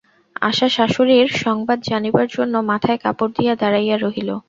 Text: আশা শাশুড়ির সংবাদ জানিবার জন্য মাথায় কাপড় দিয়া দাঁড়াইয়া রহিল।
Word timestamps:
আশা 0.41 0.67
শাশুড়ির 0.69 1.27
সংবাদ 1.43 1.79
জানিবার 1.89 2.27
জন্য 2.35 2.53
মাথায় 2.71 2.99
কাপড় 3.03 3.31
দিয়া 3.37 3.53
দাঁড়াইয়া 3.55 3.97
রহিল। 3.97 4.29